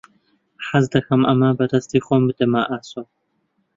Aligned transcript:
حەز 0.67 0.85
دەکەم 0.93 1.21
ئەمە 1.27 1.49
بە 1.57 1.65
دەستی 1.71 2.03
خۆم 2.05 2.21
بدەمە 2.29 2.61
ئاسۆ. 2.69 3.01